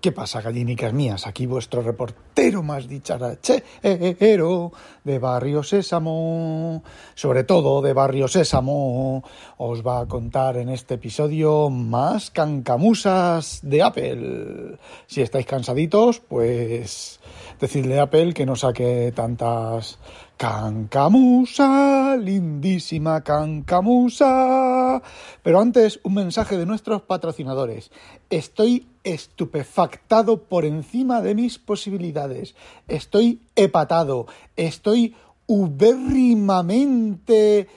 ¿Qué 0.00 0.12
pasa, 0.12 0.40
gallinicas 0.40 0.92
mías? 0.92 1.26
Aquí 1.26 1.46
vuestro 1.46 1.82
reportero 1.82 2.62
más 2.62 2.86
dicharachero 2.86 4.72
de 5.02 5.18
Barrio 5.18 5.64
Sésamo, 5.64 6.84
sobre 7.16 7.42
todo 7.42 7.82
de 7.82 7.92
Barrio 7.94 8.28
Sésamo, 8.28 9.24
os 9.56 9.84
va 9.84 10.00
a 10.00 10.06
contar 10.06 10.56
en 10.56 10.68
este 10.68 10.94
episodio 10.94 11.68
más 11.68 12.30
cancamusas 12.30 13.58
de 13.62 13.82
Apple. 13.82 14.78
Si 15.08 15.20
estáis 15.20 15.46
cansaditos, 15.46 16.20
pues 16.20 17.18
decidle 17.58 17.98
a 17.98 18.02
Apple 18.02 18.34
que 18.34 18.46
no 18.46 18.54
saque 18.54 19.12
tantas 19.12 19.98
cancamusa, 20.38 22.16
lindísima 22.16 23.22
cancamusa. 23.22 25.02
Pero 25.42 25.60
antes, 25.60 26.00
un 26.04 26.14
mensaje 26.14 26.56
de 26.56 26.64
nuestros 26.64 27.02
patrocinadores. 27.02 27.90
Estoy 28.30 28.86
estupefactado 29.02 30.44
por 30.44 30.64
encima 30.64 31.20
de 31.20 31.34
mis 31.34 31.58
posibilidades. 31.58 32.54
Estoy 32.86 33.42
hepatado. 33.56 34.26
Estoy 34.56 35.16
ubérrimamente 35.46 37.68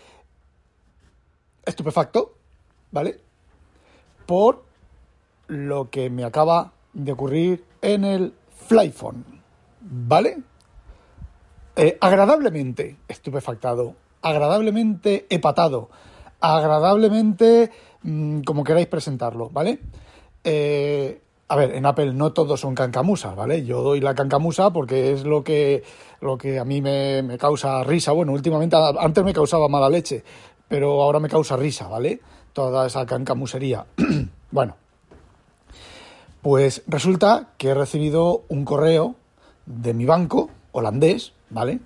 estupefacto, 1.65 2.35
¿vale? 2.91 3.19
Por 4.27 4.63
lo 5.47 5.89
que 5.89 6.11
me 6.11 6.23
acaba 6.23 6.73
de 6.93 7.11
ocurrir 7.11 7.65
en 7.81 8.05
el 8.05 8.33
Flyphone, 8.67 9.23
¿vale? 9.81 10.43
Eh, 11.81 11.97
agradablemente 11.99 12.97
estupefactado, 13.07 13.95
agradablemente 14.21 15.25
hepatado, 15.31 15.89
agradablemente 16.39 17.71
mmm, 18.03 18.41
como 18.41 18.63
queráis 18.63 18.85
presentarlo, 18.85 19.49
¿vale? 19.49 19.79
Eh, 20.43 21.19
a 21.47 21.55
ver, 21.55 21.73
en 21.73 21.87
Apple 21.87 22.13
no 22.13 22.33
todos 22.33 22.59
son 22.59 22.75
cancamusas, 22.75 23.35
¿vale? 23.35 23.65
Yo 23.65 23.81
doy 23.81 23.99
la 23.99 24.13
cancamusa 24.13 24.69
porque 24.69 25.11
es 25.11 25.23
lo 25.23 25.43
que, 25.43 25.81
lo 26.19 26.37
que 26.37 26.59
a 26.59 26.65
mí 26.65 26.83
me, 26.83 27.23
me 27.23 27.39
causa 27.39 27.83
risa. 27.83 28.11
Bueno, 28.11 28.33
últimamente, 28.33 28.77
antes 28.99 29.23
me 29.23 29.33
causaba 29.33 29.67
mala 29.67 29.89
leche, 29.89 30.23
pero 30.67 31.01
ahora 31.01 31.19
me 31.19 31.29
causa 31.29 31.57
risa, 31.57 31.87
¿vale? 31.87 32.21
Toda 32.53 32.85
esa 32.85 33.07
cancamusería. 33.07 33.87
bueno, 34.51 34.75
pues 36.43 36.83
resulta 36.85 37.53
que 37.57 37.69
he 37.69 37.73
recibido 37.73 38.43
un 38.49 38.65
correo 38.65 39.15
de 39.65 39.95
mi 39.95 40.05
banco 40.05 40.51
holandés, 40.73 41.33
¿vale? 41.51 41.79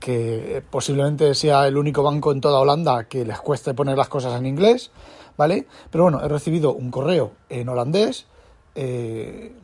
Que 0.00 0.62
posiblemente 0.70 1.34
sea 1.34 1.66
el 1.66 1.76
único 1.76 2.02
banco 2.02 2.32
en 2.32 2.40
toda 2.40 2.60
Holanda 2.60 3.04
que 3.04 3.24
les 3.24 3.40
cueste 3.40 3.74
poner 3.74 3.96
las 3.96 4.08
cosas 4.08 4.38
en 4.38 4.46
inglés, 4.46 4.90
¿vale? 5.36 5.66
Pero 5.90 6.04
bueno, 6.04 6.20
he 6.22 6.28
recibido 6.28 6.74
un 6.74 6.90
correo 6.90 7.32
en 7.48 7.68
holandés 7.68 8.26
eh, 8.74 9.54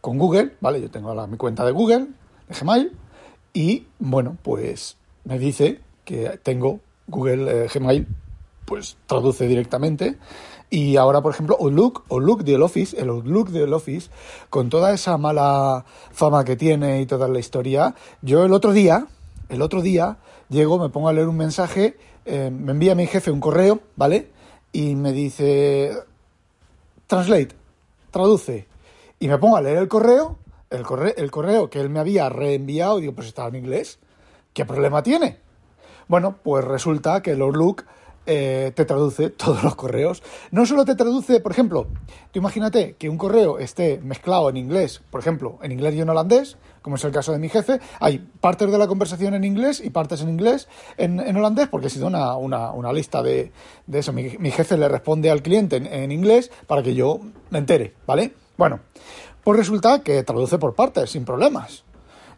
con 0.00 0.18
Google, 0.18 0.56
¿vale? 0.60 0.80
Yo 0.80 0.90
tengo 0.90 1.14
la, 1.14 1.26
mi 1.26 1.36
cuenta 1.36 1.64
de 1.64 1.72
Google, 1.72 2.08
de 2.48 2.54
Gmail, 2.60 2.92
y 3.52 3.86
bueno, 3.98 4.36
pues 4.42 4.96
me 5.24 5.38
dice 5.38 5.80
que 6.04 6.38
tengo 6.42 6.80
Google 7.06 7.64
eh, 7.64 7.68
Gmail, 7.72 8.06
pues 8.64 8.96
traduce 9.06 9.46
directamente. 9.46 10.18
Y 10.70 10.96
ahora, 10.96 11.20
por 11.20 11.34
ejemplo, 11.34 11.56
Outlook, 11.60 12.04
Outlook 12.08 12.44
del 12.44 12.62
Office, 12.62 12.98
el 12.98 13.10
Outlook 13.10 13.50
del 13.50 13.74
Office, 13.74 14.10
con 14.48 14.70
toda 14.70 14.94
esa 14.94 15.18
mala 15.18 15.84
fama 16.12 16.44
que 16.44 16.56
tiene 16.56 17.02
y 17.02 17.06
toda 17.06 17.28
la 17.28 17.38
historia, 17.38 17.94
yo 18.22 18.44
el 18.44 18.52
otro 18.54 18.72
día, 18.72 19.06
el 19.50 19.60
otro 19.60 19.82
día, 19.82 20.16
llego, 20.48 20.78
me 20.78 20.88
pongo 20.88 21.10
a 21.10 21.12
leer 21.12 21.28
un 21.28 21.36
mensaje, 21.36 21.98
eh, 22.24 22.50
me 22.50 22.72
envía 22.72 22.94
mi 22.94 23.06
jefe 23.06 23.30
un 23.30 23.40
correo, 23.40 23.80
¿vale? 23.96 24.30
Y 24.72 24.94
me 24.94 25.12
dice, 25.12 25.92
translate, 27.06 27.54
traduce. 28.10 28.66
Y 29.20 29.28
me 29.28 29.36
pongo 29.36 29.56
a 29.56 29.60
leer 29.60 29.76
el 29.76 29.88
correo, 29.88 30.38
el 30.70 30.84
correo, 30.84 31.12
el 31.16 31.30
correo 31.30 31.68
que 31.68 31.80
él 31.80 31.90
me 31.90 32.00
había 32.00 32.30
reenviado, 32.30 32.98
digo, 32.98 33.12
pues 33.12 33.26
estaba 33.26 33.48
en 33.48 33.56
inglés, 33.56 33.98
¿qué 34.54 34.64
problema 34.64 35.02
tiene? 35.02 35.38
Bueno, 36.08 36.36
pues 36.42 36.64
resulta 36.64 37.22
que 37.22 37.32
el 37.32 37.42
Outlook 37.42 37.84
eh, 38.26 38.72
te 38.74 38.84
traduce 38.84 39.30
todos 39.30 39.62
los 39.62 39.74
correos. 39.74 40.22
No 40.50 40.66
solo 40.66 40.84
te 40.84 40.94
traduce, 40.94 41.40
por 41.40 41.52
ejemplo, 41.52 41.86
tú 42.30 42.38
imagínate 42.38 42.94
que 42.94 43.08
un 43.08 43.18
correo 43.18 43.58
esté 43.58 44.00
mezclado 44.02 44.48
en 44.50 44.56
inglés, 44.56 45.02
por 45.10 45.20
ejemplo, 45.20 45.58
en 45.62 45.72
inglés 45.72 45.94
y 45.94 46.00
en 46.00 46.08
holandés, 46.08 46.56
como 46.82 46.96
es 46.96 47.04
el 47.04 47.12
caso 47.12 47.32
de 47.32 47.38
mi 47.38 47.48
jefe, 47.48 47.80
hay 48.00 48.18
partes 48.40 48.70
de 48.70 48.78
la 48.78 48.86
conversación 48.86 49.34
en 49.34 49.44
inglés 49.44 49.80
y 49.84 49.90
partes 49.90 50.20
en 50.22 50.28
inglés, 50.28 50.68
en, 50.96 51.36
holandés, 51.36 51.68
porque 51.68 51.86
ha 51.86 51.90
sido 51.90 52.06
una, 52.06 52.36
una, 52.36 52.72
una 52.72 52.92
lista 52.92 53.22
de, 53.22 53.52
de 53.86 53.98
eso. 53.98 54.12
Mi, 54.12 54.36
mi, 54.38 54.50
jefe 54.50 54.76
le 54.76 54.88
responde 54.88 55.30
al 55.30 55.42
cliente 55.42 55.76
en, 55.76 55.86
en 55.86 56.10
inglés 56.12 56.50
para 56.66 56.82
que 56.82 56.94
yo 56.94 57.20
me 57.50 57.58
entere, 57.58 57.94
¿vale? 58.06 58.34
Bueno, 58.56 58.80
pues 59.44 59.58
resulta 59.58 60.02
que 60.02 60.22
traduce 60.22 60.58
por 60.58 60.74
partes, 60.74 61.10
sin 61.10 61.24
problemas. 61.24 61.84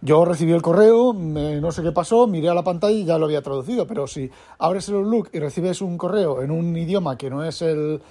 Yo 0.04 0.22
recibí 0.26 0.53
el 0.53 0.60
correo, 0.60 1.15
me, 1.15 1.59
no 1.62 1.72
sé 1.72 1.82
qué 1.82 1.91
pasó, 1.91 2.26
miré 2.26 2.50
a 2.50 2.54
la 2.54 2.62
pantalla 2.62 2.94
y 2.94 3.06
ya 3.06 3.16
lo 3.16 3.25
había 3.25 3.41
traducido, 3.41 3.87
pero 3.87 4.06
si 4.06 4.31
abres 4.59 4.87
el 4.91 4.97
Outlook 4.97 5.31
y 5.32 5.38
recibes 5.38 5.81
un 5.81 5.97
correo 5.97 6.42
en 6.42 6.50
un 6.50 6.76
idioma 6.76 7.16
que 7.16 7.31
no 7.31 7.42
es 7.42 7.62
el... 7.62 8.03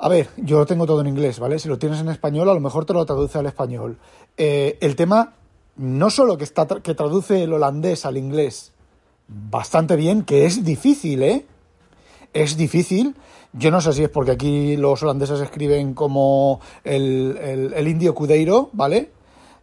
A 0.00 0.08
ver, 0.08 0.28
yo 0.36 0.58
lo 0.58 0.66
tengo 0.66 0.86
todo 0.86 1.00
en 1.00 1.06
inglés, 1.06 1.38
¿vale? 1.38 1.60
Si 1.60 1.68
lo 1.68 1.78
tienes 1.78 2.00
en 2.00 2.08
español, 2.08 2.48
a 2.48 2.54
lo 2.54 2.58
mejor 2.58 2.84
te 2.84 2.94
lo 2.94 3.06
traduce 3.06 3.38
al 3.38 3.46
español. 3.46 3.96
Eh, 4.36 4.76
el 4.80 4.96
tema, 4.96 5.34
no 5.76 6.10
solo 6.10 6.36
que, 6.36 6.42
está, 6.42 6.66
que 6.66 6.96
traduce 6.96 7.44
el 7.44 7.52
holandés 7.52 8.04
al 8.04 8.16
inglés 8.16 8.72
bastante 9.28 9.94
bien, 9.94 10.24
que 10.24 10.46
es 10.46 10.64
difícil, 10.64 11.22
¿eh? 11.22 11.46
Es 12.32 12.56
difícil. 12.56 13.14
Yo 13.52 13.70
no 13.70 13.80
sé 13.80 13.92
si 13.92 14.02
es 14.02 14.08
porque 14.10 14.32
aquí 14.32 14.76
los 14.76 15.00
holandeses 15.04 15.40
escriben 15.40 15.94
como 15.94 16.58
el, 16.82 17.38
el, 17.40 17.72
el 17.72 17.86
indio 17.86 18.16
Cudeiro, 18.16 18.70
¿vale? 18.72 19.12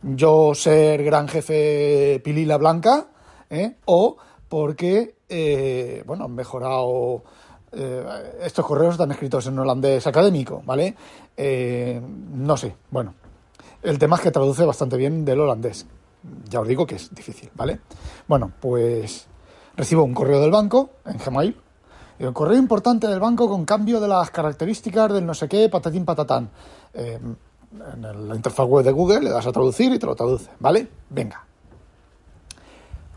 Yo 0.05 0.53
ser 0.53 1.03
gran 1.03 1.27
jefe 1.27 2.21
pilila 2.23 2.57
blanca, 2.57 3.07
¿eh? 3.49 3.77
o 3.85 4.17
porque, 4.47 5.15
eh, 5.27 6.03
bueno, 6.05 6.25
han 6.25 6.35
mejorado... 6.35 7.23
Eh, 7.71 8.05
estos 8.43 8.65
correos 8.65 8.93
están 8.93 9.11
escritos 9.11 9.47
en 9.47 9.59
holandés 9.59 10.05
académico, 10.07 10.61
¿vale? 10.65 10.95
No 11.37 12.55
sé, 12.55 12.75
bueno. 12.91 13.15
El 13.83 13.99
tema 13.99 14.15
es 14.15 14.21
que 14.21 14.31
traduce 14.31 14.63
bastante 14.63 14.95
bien 14.95 15.25
del 15.25 15.41
holandés. 15.41 15.85
Ya 16.49 16.61
os 16.61 16.67
digo 16.67 16.85
que 16.85 16.95
es 16.95 17.13
difícil, 17.13 17.49
¿vale? 17.53 17.81
Bueno, 18.27 18.51
pues 18.61 19.27
recibo 19.75 20.03
un 20.03 20.13
correo 20.13 20.39
del 20.39 20.51
banco 20.51 20.91
en 21.05 21.17
Gmail. 21.17 21.57
Un 22.19 22.33
correo 22.33 22.57
importante 22.57 23.07
del 23.07 23.19
banco 23.19 23.49
con 23.49 23.65
cambio 23.65 23.99
de 23.99 24.07
las 24.07 24.31
características 24.31 25.11
del 25.11 25.25
no 25.25 25.33
sé 25.33 25.49
qué, 25.49 25.67
patatín 25.67 26.05
patatán. 26.05 26.49
En 27.71 28.27
la 28.27 28.35
interfaz 28.35 28.67
web 28.67 28.85
de 28.85 28.91
Google, 28.91 29.21
le 29.21 29.29
das 29.29 29.45
a 29.47 29.51
traducir 29.51 29.91
y 29.91 29.99
te 29.99 30.05
lo 30.05 30.15
traduce, 30.15 30.49
¿vale? 30.59 30.87
Venga. 31.09 31.45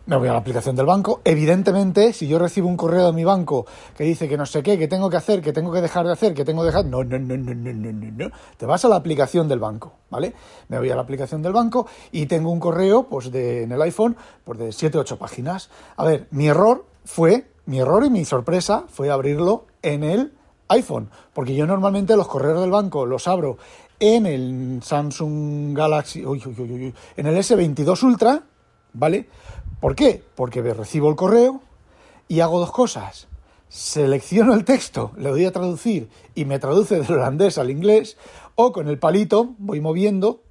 Me 0.08 0.16
voy 0.16 0.26
a 0.26 0.32
la 0.32 0.38
aplicación 0.38 0.74
del 0.74 0.86
banco. 0.86 1.20
Evidentemente, 1.22 2.14
si 2.14 2.26
yo 2.26 2.38
recibo 2.38 2.66
un 2.66 2.78
correo 2.78 3.04
de 3.04 3.12
mi 3.12 3.24
banco 3.24 3.66
que 3.94 4.04
dice 4.04 4.26
que 4.26 4.38
no 4.38 4.46
sé 4.46 4.62
qué, 4.62 4.78
que 4.78 4.88
tengo 4.88 5.10
que 5.10 5.18
hacer, 5.18 5.42
que 5.42 5.52
tengo 5.52 5.70
que 5.70 5.82
dejar 5.82 6.06
de 6.06 6.12
hacer, 6.12 6.32
que 6.32 6.46
tengo 6.46 6.62
que 6.62 6.68
dejar. 6.68 6.86
No, 6.86 7.04
no, 7.04 7.18
no, 7.18 7.36
no, 7.36 7.54
no, 7.54 7.72
no, 7.74 7.92
no, 7.92 8.10
no. 8.10 8.30
Te 8.56 8.64
vas 8.64 8.82
a 8.86 8.88
la 8.88 8.96
aplicación 8.96 9.48
del 9.48 9.58
banco, 9.58 9.92
¿vale? 10.08 10.32
Me 10.68 10.78
voy 10.78 10.90
a 10.90 10.94
la 10.94 11.02
aplicación 11.02 11.42
del 11.42 11.52
banco 11.52 11.86
y 12.10 12.24
tengo 12.24 12.50
un 12.50 12.58
correo, 12.58 13.02
pues 13.02 13.30
de, 13.30 13.64
en 13.64 13.72
el 13.72 13.82
iPhone, 13.82 14.16
pues 14.44 14.58
de 14.58 14.72
7 14.72 14.96
8 14.96 15.18
páginas. 15.18 15.68
A 15.96 16.06
ver, 16.06 16.26
mi 16.30 16.48
error 16.48 16.86
fue, 17.04 17.50
mi 17.66 17.78
error 17.78 18.02
y 18.02 18.08
mi 18.08 18.24
sorpresa 18.24 18.84
fue 18.88 19.10
abrirlo 19.10 19.66
en 19.82 20.04
el 20.04 20.32
iPhone, 20.68 21.10
porque 21.34 21.54
yo 21.54 21.66
normalmente 21.66 22.16
los 22.16 22.28
correos 22.28 22.60
del 22.60 22.70
banco 22.70 23.04
los 23.04 23.28
abro 23.28 23.58
en 24.00 24.26
el 24.26 24.80
Samsung 24.82 25.76
Galaxy, 25.76 26.20
en 26.22 27.26
el 27.26 27.36
S22 27.36 28.02
Ultra, 28.02 28.42
¿vale? 28.92 29.28
¿Por 29.80 29.94
qué? 29.94 30.22
Porque 30.34 30.62
recibo 30.62 31.08
el 31.08 31.16
correo 31.16 31.60
y 32.28 32.40
hago 32.40 32.60
dos 32.60 32.72
cosas. 32.72 33.28
Selecciono 33.68 34.54
el 34.54 34.64
texto, 34.64 35.12
le 35.16 35.30
doy 35.30 35.44
a 35.44 35.52
traducir 35.52 36.08
y 36.34 36.44
me 36.44 36.58
traduce 36.58 37.00
del 37.00 37.12
holandés 37.12 37.58
al 37.58 37.70
inglés, 37.70 38.16
o 38.54 38.72
con 38.72 38.88
el 38.88 38.98
palito 38.98 39.54
voy 39.58 39.80
moviendo 39.80 40.42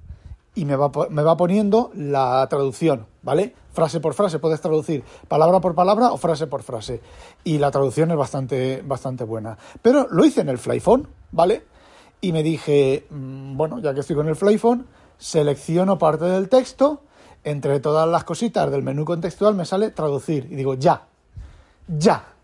y 0.54 0.64
me 0.64 0.76
va, 0.76 0.90
me 1.10 1.22
va 1.22 1.36
poniendo 1.36 1.90
la 1.94 2.46
traducción, 2.48 3.06
¿vale? 3.22 3.54
Frase 3.72 4.00
por 4.00 4.14
frase, 4.14 4.38
puedes 4.38 4.60
traducir 4.60 5.04
palabra 5.28 5.60
por 5.60 5.74
palabra 5.74 6.10
o 6.12 6.16
frase 6.16 6.46
por 6.46 6.62
frase. 6.62 7.00
Y 7.44 7.58
la 7.58 7.70
traducción 7.70 8.10
es 8.10 8.16
bastante, 8.16 8.82
bastante 8.84 9.24
buena. 9.24 9.56
Pero 9.82 10.08
lo 10.10 10.24
hice 10.24 10.40
en 10.40 10.48
el 10.48 10.58
Flyphone, 10.58 11.06
¿vale? 11.30 11.64
Y 12.20 12.32
me 12.32 12.42
dije, 12.42 13.06
mm, 13.10 13.56
bueno, 13.56 13.78
ya 13.78 13.94
que 13.94 14.00
estoy 14.00 14.16
con 14.16 14.28
el 14.28 14.36
Flyphone, 14.36 14.86
selecciono 15.18 15.98
parte 15.98 16.24
del 16.24 16.48
texto, 16.48 17.02
entre 17.44 17.80
todas 17.80 18.08
las 18.08 18.24
cositas 18.24 18.70
del 18.70 18.82
menú 18.82 19.04
contextual 19.04 19.54
me 19.54 19.64
sale 19.64 19.90
traducir 19.90 20.48
y 20.50 20.56
digo, 20.56 20.74
ya, 20.74 21.06
ya. 21.86 22.34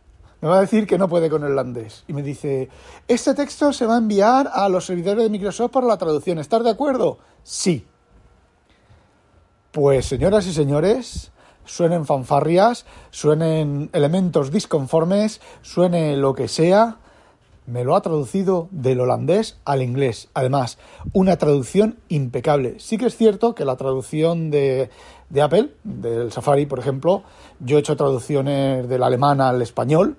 Me 0.40 0.48
va 0.48 0.58
a 0.58 0.60
decir 0.60 0.86
que 0.86 0.98
no 0.98 1.08
puede 1.08 1.30
con 1.30 1.42
el 1.42 1.52
holandés. 1.52 2.04
Y 2.06 2.12
me 2.12 2.22
dice, 2.22 2.68
este 3.08 3.32
texto 3.32 3.72
se 3.72 3.86
va 3.86 3.94
a 3.94 3.98
enviar 3.98 4.50
a 4.52 4.68
los 4.68 4.84
servidores 4.84 5.24
de 5.24 5.30
Microsoft 5.30 5.70
para 5.70 5.86
la 5.86 5.96
traducción. 5.96 6.38
¿Estás 6.38 6.62
de 6.62 6.70
acuerdo? 6.70 7.18
Sí. 7.42 7.86
Pues 9.72 10.04
señoras 10.04 10.46
y 10.46 10.52
señores, 10.52 11.32
suenen 11.64 12.04
fanfarrias, 12.04 12.84
suenen 13.10 13.88
elementos 13.94 14.50
disconformes, 14.50 15.40
suene 15.62 16.14
lo 16.16 16.34
que 16.34 16.48
sea, 16.48 16.98
me 17.66 17.84
lo 17.84 17.96
ha 17.96 18.02
traducido 18.02 18.68
del 18.70 19.00
holandés 19.00 19.58
al 19.64 19.82
inglés. 19.82 20.28
Además, 20.34 20.78
una 21.12 21.36
traducción 21.36 21.96
impecable. 22.08 22.76
Sí 22.78 22.98
que 22.98 23.06
es 23.06 23.16
cierto 23.16 23.54
que 23.54 23.64
la 23.64 23.76
traducción 23.76 24.50
de, 24.50 24.90
de, 25.30 25.42
Apple, 25.42 25.70
del 25.82 26.30
Safari, 26.30 26.66
por 26.66 26.78
ejemplo, 26.78 27.22
yo 27.60 27.76
he 27.76 27.80
hecho 27.80 27.96
traducciones 27.96 28.88
del 28.88 29.02
alemán 29.02 29.40
al 29.40 29.62
español 29.62 30.16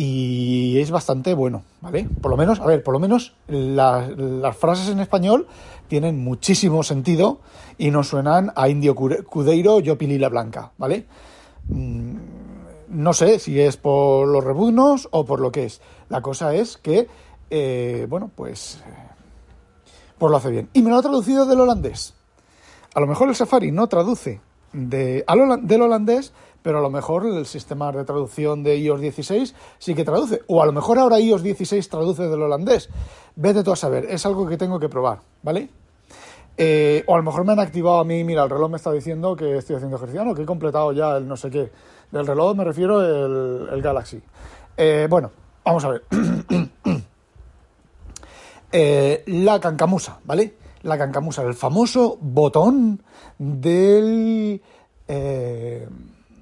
y 0.00 0.78
es 0.78 0.92
bastante 0.92 1.34
bueno, 1.34 1.64
¿vale? 1.80 2.08
Por 2.22 2.30
lo 2.30 2.36
menos, 2.36 2.60
a 2.60 2.66
ver, 2.66 2.84
por 2.84 2.94
lo 2.94 3.00
menos 3.00 3.34
las 3.48 4.56
frases 4.56 4.88
en 4.90 5.00
español 5.00 5.48
tienen 5.88 6.22
muchísimo 6.22 6.84
sentido 6.84 7.40
y 7.78 7.90
no 7.90 8.04
suenan 8.04 8.52
a 8.54 8.68
Indio 8.68 8.94
Cudeiro, 8.94 9.80
yo 9.80 9.98
pilila 9.98 10.28
blanca, 10.28 10.70
¿vale? 10.78 11.06
Mm, 11.66 12.16
no 12.90 13.12
sé 13.12 13.38
si 13.38 13.60
es 13.60 13.76
por 13.76 14.28
los 14.28 14.44
rebuznos 14.44 15.08
o 15.10 15.24
por 15.24 15.40
lo 15.40 15.50
que 15.50 15.64
es. 15.64 15.80
La 16.08 16.22
cosa 16.22 16.54
es 16.54 16.76
que, 16.76 17.08
eh, 17.50 18.06
bueno, 18.08 18.30
pues, 18.34 18.82
pues 20.18 20.30
lo 20.30 20.36
hace 20.36 20.50
bien. 20.50 20.68
Y 20.72 20.82
me 20.82 20.90
lo 20.90 20.96
ha 20.96 21.02
traducido 21.02 21.46
del 21.46 21.60
holandés. 21.60 22.14
A 22.94 23.00
lo 23.00 23.06
mejor 23.06 23.28
el 23.28 23.34
Safari 23.34 23.70
no 23.70 23.86
traduce 23.88 24.40
de, 24.72 25.24
del 25.62 25.82
holandés, 25.82 26.32
pero 26.62 26.78
a 26.78 26.82
lo 26.82 26.90
mejor 26.90 27.26
el 27.26 27.46
sistema 27.46 27.92
de 27.92 28.04
traducción 28.04 28.62
de 28.62 28.76
iOS 28.78 29.00
16 29.00 29.54
sí 29.78 29.94
que 29.94 30.04
traduce. 30.04 30.42
O 30.48 30.62
a 30.62 30.66
lo 30.66 30.72
mejor 30.72 30.98
ahora 30.98 31.20
iOS 31.20 31.42
16 31.42 31.88
traduce 31.88 32.24
del 32.24 32.42
holandés. 32.42 32.88
Vete 33.36 33.62
tú 33.62 33.72
a 33.72 33.76
saber, 33.76 34.06
es 34.06 34.24
algo 34.26 34.46
que 34.48 34.56
tengo 34.56 34.80
que 34.80 34.88
probar, 34.88 35.20
¿vale? 35.42 35.68
Eh, 36.56 37.04
o 37.06 37.14
a 37.14 37.18
lo 37.18 37.22
mejor 37.22 37.44
me 37.44 37.52
han 37.52 37.60
activado 37.60 38.00
a 38.00 38.04
mí, 38.04 38.24
mira, 38.24 38.42
el 38.42 38.50
reloj 38.50 38.68
me 38.68 38.76
está 38.76 38.90
diciendo 38.90 39.36
que 39.36 39.58
estoy 39.58 39.76
haciendo 39.76 39.96
ejercicio, 39.96 40.24
no, 40.24 40.34
que 40.34 40.42
he 40.42 40.46
completado 40.46 40.92
ya 40.92 41.16
el 41.16 41.28
no 41.28 41.36
sé 41.36 41.50
qué. 41.50 41.70
Del 42.10 42.26
reloj 42.26 42.56
me 42.56 42.64
refiero 42.64 43.00
el, 43.00 43.68
el 43.72 43.80
Galaxy. 43.80 44.20
Eh, 44.76 45.06
bueno, 45.08 45.30
vamos 45.64 45.84
a 45.84 45.88
ver. 45.88 46.04
Eh, 48.70 49.24
la 49.26 49.60
cancamusa, 49.60 50.20
¿vale? 50.24 50.54
La 50.82 50.98
cancamusa, 50.98 51.40
el 51.40 51.54
famoso 51.54 52.18
botón 52.20 53.02
del 53.38 54.60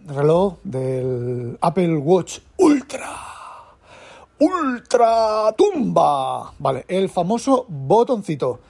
reloj 0.06 0.56
del 0.64 1.56
Apple 1.60 1.96
Watch 1.98 2.40
Ultra. 2.58 3.10
Ultra 4.38 5.54
tumba. 5.56 6.52
Vale, 6.58 6.84
el 6.88 7.08
famoso 7.08 7.64
botoncito. 7.68 8.60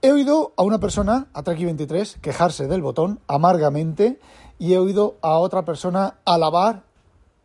He 0.00 0.12
oído 0.12 0.52
a 0.56 0.62
una 0.62 0.78
persona, 0.78 1.26
a 1.34 1.42
Treki23, 1.42 2.20
quejarse 2.20 2.66
del 2.66 2.82
botón 2.82 3.20
amargamente 3.26 4.18
y 4.58 4.72
he 4.72 4.78
oído 4.78 5.16
a 5.22 5.38
otra 5.38 5.64
persona 5.64 6.14
alabar 6.24 6.82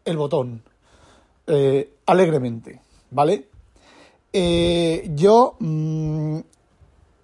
el 0.05 0.17
botón 0.17 0.63
eh, 1.47 1.93
alegremente, 2.05 2.81
¿vale? 3.09 3.47
Eh, 4.33 5.09
yo, 5.15 5.55
mm, 5.59 6.39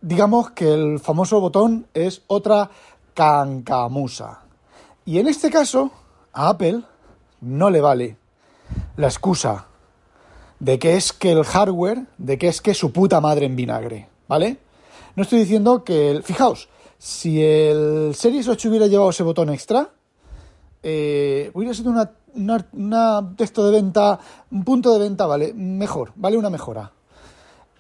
digamos 0.02 0.52
que 0.52 0.74
el 0.74 1.00
famoso 1.00 1.40
botón 1.40 1.88
es 1.94 2.22
otra 2.28 2.70
cancamusa. 3.14 4.42
Y 5.06 5.20
en 5.20 5.28
este 5.28 5.50
caso, 5.50 5.92
a 6.34 6.50
Apple 6.50 6.82
no 7.42 7.70
le 7.70 7.82
vale 7.82 8.18
la 8.98 9.08
excusa 9.08 9.68
de 10.60 10.80
que 10.80 10.98
es 10.98 11.14
que 11.14 11.32
el 11.32 11.44
hardware, 11.44 12.06
de 12.18 12.38
que 12.38 12.48
es 12.48 12.62
que 12.62 12.74
su 12.74 12.92
puta 12.92 13.22
madre 13.22 13.46
en 13.46 13.56
vinagre, 13.56 14.10
¿vale? 14.28 14.58
No 15.16 15.24
estoy 15.24 15.40
diciendo 15.40 15.84
que... 15.84 16.12
El, 16.12 16.24
fijaos, 16.24 16.68
si 16.98 17.44
el 17.44 18.14
Series 18.16 18.48
8 18.48 18.70
hubiera 18.70 18.88
llevado 18.88 19.12
ese 19.12 19.24
botón 19.24 19.50
extra, 19.50 19.92
eh, 20.84 21.52
hubiera 21.54 21.74
sido 21.74 21.92
una, 22.38 23.34
texto 23.36 23.66
de 23.66 23.72
venta, 23.72 24.20
un 24.52 24.64
punto 24.64 24.94
de 24.94 25.00
venta, 25.00 25.26
¿vale? 25.26 25.54
Mejor, 25.54 26.12
¿vale? 26.16 26.38
Una 26.38 26.50
mejora. 26.50 26.92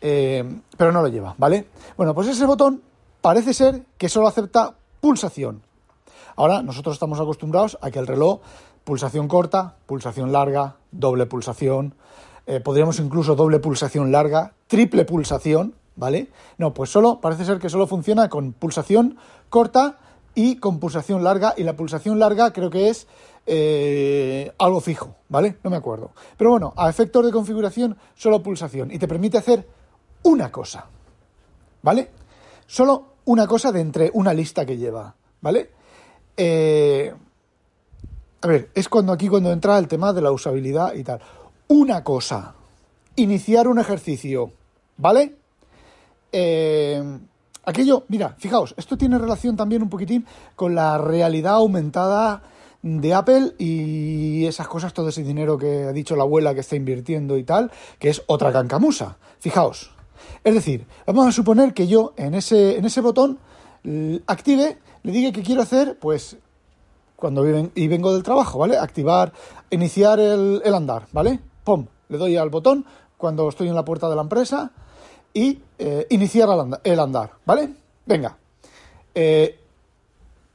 Eh, 0.02 0.44
pero 0.78 0.92
no 0.92 1.02
lo 1.02 1.08
lleva, 1.08 1.36
¿vale? 1.38 1.68
Bueno, 1.96 2.14
pues 2.14 2.28
ese 2.28 2.46
botón 2.46 2.82
parece 3.22 3.54
ser 3.54 3.84
que 3.98 4.10
solo 4.10 4.28
acepta 4.28 4.76
pulsación. 5.00 5.62
Ahora, 6.36 6.62
nosotros 6.62 6.96
estamos 6.96 7.20
acostumbrados 7.20 7.78
a 7.82 7.90
que 7.90 8.00
el 8.00 8.08
reloj, 8.08 8.42
pulsación 8.84 9.28
corta, 9.28 9.76
pulsación 9.86 10.32
larga, 10.32 10.76
doble 10.92 11.26
pulsación, 11.26 11.96
eh, 12.46 12.60
podríamos 12.60 13.00
incluso 13.00 13.36
doble 13.36 13.60
pulsación 13.60 14.12
larga, 14.12 14.54
triple 14.68 15.04
pulsación, 15.04 15.74
¿vale? 15.96 16.30
No, 16.58 16.74
pues 16.74 16.90
solo, 16.90 17.20
parece 17.20 17.44
ser 17.44 17.60
que 17.60 17.70
solo 17.70 17.88
funciona 17.88 18.30
con 18.30 18.54
pulsación 18.54 19.18
corta 19.50 19.98
y 20.38 20.58
con 20.58 20.80
pulsación 20.80 21.24
larga, 21.24 21.56
y 21.58 21.64
la 21.64 21.76
pulsación 21.76 22.20
larga 22.20 22.54
creo 22.54 22.70
que 22.70 22.90
es 22.90 23.08
eh, 23.48 24.54
algo 24.60 24.80
fijo, 24.82 25.16
¿vale? 25.30 25.58
No 25.64 25.72
me 25.72 25.78
acuerdo. 25.78 26.12
Pero 26.38 26.52
bueno, 26.52 26.76
a 26.78 26.92
efectos 26.92 27.26
de 27.26 27.32
configuración, 27.32 27.98
solo 28.14 28.44
pulsación, 28.44 28.92
y 28.92 29.00
te 29.00 29.08
permite 29.08 29.40
hacer 29.40 29.68
una 30.22 30.52
cosa, 30.52 30.86
¿vale? 31.82 32.12
Solo 32.68 33.16
una 33.26 33.48
cosa 33.48 33.72
de 33.72 33.82
entre 33.82 34.12
una 34.14 34.32
lista 34.32 34.64
que 34.64 34.78
lleva, 34.78 35.16
¿vale? 35.42 35.72
Eh, 36.38 37.12
a 38.40 38.48
ver, 38.48 38.70
es 38.76 38.88
cuando 38.90 39.14
aquí 39.14 39.28
cuando 39.30 39.52
entra 39.52 39.80
el 39.80 39.88
tema 39.88 40.14
de 40.14 40.22
la 40.22 40.32
usabilidad 40.32 40.94
y 40.94 41.04
tal. 41.04 41.20
Una 41.70 42.04
cosa, 42.04 42.54
iniciar 43.16 43.68
un 43.68 43.80
ejercicio, 43.80 44.52
¿vale? 44.98 45.34
Eh, 46.32 47.02
aquello, 47.68 48.06
mira, 48.08 48.36
fijaos, 48.40 48.74
esto 48.78 48.98
tiene 48.98 49.20
relación 49.20 49.56
también 49.56 49.84
un 49.84 49.90
poquitín 49.90 50.26
con 50.56 50.74
la 50.74 50.98
realidad 50.98 51.56
aumentada 51.56 52.42
de 52.82 53.14
Apple 53.14 53.56
y 53.60 54.46
esas 54.46 54.68
cosas, 54.70 54.94
todo 54.94 55.10
ese 55.10 55.22
dinero 55.22 55.58
que 55.58 55.84
ha 55.84 55.92
dicho 55.92 56.16
la 56.16 56.24
abuela 56.24 56.54
que 56.54 56.62
está 56.62 56.78
invirtiendo 56.78 57.38
y 57.38 57.44
tal, 57.44 57.70
que 58.00 58.10
es 58.10 58.24
otra 58.28 58.54
cancamusa. 58.54 59.18
Fijaos. 59.40 59.92
Es 60.44 60.54
decir, 60.54 60.88
vamos 61.06 61.28
a 61.28 61.32
suponer 61.34 61.74
que 61.74 61.88
yo 61.88 62.14
en 62.16 62.36
ese, 62.36 62.78
en 62.78 62.86
ese 62.86 63.02
botón 63.02 63.38
active, 64.28 64.78
le 65.04 65.12
diga 65.12 65.32
que 65.32 65.44
quiero 65.44 65.62
hacer, 65.62 65.98
pues, 66.00 66.38
cuando 67.18 67.44
viven, 67.44 67.72
y 67.76 67.88
vengo 67.88 68.14
del 68.14 68.24
trabajo, 68.24 68.60
¿vale? 68.60 68.78
Activar, 68.78 69.34
iniciar 69.70 70.20
el, 70.20 70.62
el 70.64 70.74
andar, 70.74 71.08
¿vale? 71.12 71.40
¡Pum! 71.64 71.86
Le 72.08 72.18
doy 72.18 72.38
al 72.38 72.50
botón 72.50 72.86
cuando 73.18 73.50
estoy 73.50 73.68
en 73.68 73.76
la 73.76 73.84
puerta 73.84 74.10
de 74.10 74.16
la 74.16 74.22
empresa 74.22 74.72
y 75.38 75.62
eh, 75.78 76.08
iniciar 76.10 76.50
el 76.84 77.00
andar, 77.00 77.30
¿vale? 77.46 77.70
Venga, 78.08 78.36
eh, 79.14 79.60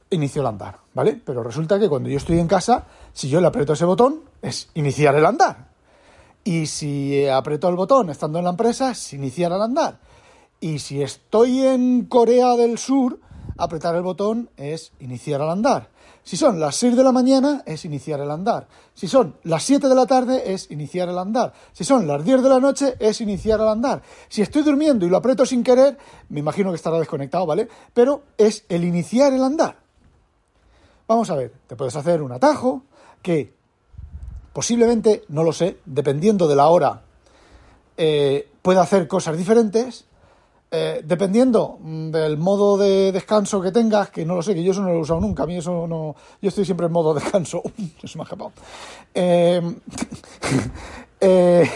inicio 0.09 0.41
el 0.41 0.47
andar, 0.47 0.77
¿vale? 0.93 1.21
Pero 1.25 1.41
resulta 1.41 1.79
que 1.79 1.87
cuando 1.87 2.09
yo 2.09 2.17
estoy 2.17 2.37
en 2.37 2.47
casa, 2.47 2.83
si 3.13 3.29
yo 3.29 3.39
le 3.39 3.47
aprieto 3.47 3.71
ese 3.71 3.85
botón, 3.85 4.23
es 4.41 4.67
iniciar 4.73 5.15
el 5.15 5.25
andar. 5.25 5.69
Y 6.43 6.65
si 6.65 7.25
aprieto 7.25 7.69
el 7.69 7.77
botón 7.77 8.09
estando 8.09 8.39
en 8.39 8.43
la 8.43 8.49
empresa, 8.49 8.91
es 8.91 9.13
iniciar 9.13 9.53
el 9.53 9.61
andar. 9.61 9.99
Y 10.59 10.79
si 10.79 11.01
estoy 11.01 11.61
en 11.61 12.03
Corea 12.07 12.57
del 12.57 12.77
Sur, 12.77 13.21
apretar 13.57 13.95
el 13.95 14.01
botón 14.01 14.49
es 14.57 14.91
iniciar 14.99 15.39
el 15.39 15.49
andar. 15.49 15.87
Si 16.23 16.37
son 16.37 16.59
las 16.59 16.75
6 16.77 16.95
de 16.95 17.03
la 17.03 17.11
mañana, 17.11 17.63
es 17.65 17.83
iniciar 17.83 18.21
el 18.21 18.31
andar. 18.31 18.67
Si 18.93 19.07
son 19.07 19.35
las 19.43 19.63
7 19.63 19.89
de 19.89 19.95
la 19.95 20.05
tarde, 20.05 20.53
es 20.53 20.71
iniciar 20.71 21.09
el 21.09 21.17
andar. 21.17 21.53
Si 21.73 21.83
son 21.83 22.07
las 22.07 22.23
10 22.23 22.41
de 22.41 22.49
la 22.49 22.59
noche, 22.61 22.95
es 22.97 23.19
iniciar 23.19 23.59
el 23.59 23.67
andar. 23.67 24.01
Si 24.29 24.41
estoy 24.41 24.63
durmiendo 24.63 25.05
y 25.05 25.09
lo 25.09 25.17
aprieto 25.17 25.45
sin 25.45 25.63
querer, 25.63 25.97
me 26.29 26.39
imagino 26.39 26.69
que 26.69 26.77
estará 26.77 26.97
desconectado, 26.97 27.45
¿vale? 27.45 27.67
Pero 27.93 28.23
es 28.37 28.63
el 28.69 28.85
iniciar 28.85 29.33
el 29.33 29.43
andar. 29.43 29.77
Vamos 31.07 31.29
a 31.29 31.35
ver, 31.35 31.51
te 31.67 31.75
puedes 31.75 31.95
hacer 31.97 32.21
un 32.21 32.31
atajo 32.31 32.83
que 33.21 33.53
posiblemente, 34.53 35.23
no 35.27 35.43
lo 35.43 35.51
sé, 35.51 35.79
dependiendo 35.85 36.47
de 36.47 36.55
la 36.55 36.67
hora, 36.67 37.01
eh, 37.97 38.49
pueda 38.61 38.81
hacer 38.81 39.07
cosas 39.09 39.37
diferentes 39.37 40.05
eh, 40.75 41.03
dependiendo 41.05 41.77
mm, 41.79 42.09
del 42.09 42.39
modo 42.39 42.79
de 42.79 43.11
descanso 43.11 43.61
que 43.61 43.71
tengas, 43.71 44.09
que 44.09 44.25
no 44.25 44.33
lo 44.33 44.41
sé, 44.41 44.55
que 44.55 44.63
yo 44.63 44.71
eso 44.71 44.81
no 44.81 44.89
lo 44.89 44.95
he 44.95 45.01
usado 45.01 45.21
nunca, 45.21 45.43
a 45.43 45.45
mí 45.45 45.57
eso 45.57 45.85
no. 45.85 46.15
Yo 46.41 46.49
estoy 46.49 46.65
siempre 46.65 46.87
en 46.87 46.91
modo 46.91 47.13
descanso. 47.19 47.61
se 48.03 48.17
me 48.17 48.23
ha 48.23 48.23
escapado. 48.23 48.53
Em, 49.13 49.75
eh, 51.21 51.69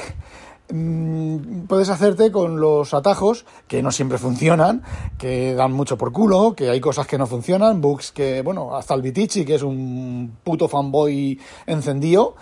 mm, 0.73 1.67
puedes 1.67 1.89
hacerte 1.89 2.31
con 2.31 2.59
los 2.59 2.95
atajos 2.95 3.45
que 3.67 3.83
no 3.83 3.91
siempre 3.91 4.17
funcionan, 4.17 4.81
que 5.19 5.53
dan 5.53 5.73
mucho 5.73 5.95
por 5.95 6.11
culo, 6.11 6.55
que 6.55 6.71
hay 6.71 6.81
cosas 6.81 7.05
que 7.05 7.19
no 7.19 7.27
funcionan, 7.27 7.79
bugs 7.79 8.11
que, 8.11 8.41
bueno, 8.41 8.75
hasta 8.75 8.95
el 8.95 9.03
Vitici, 9.03 9.45
que 9.45 9.53
es 9.53 9.61
un 9.61 10.37
puto 10.43 10.67
fanboy 10.67 11.39
encendido, 11.67 12.33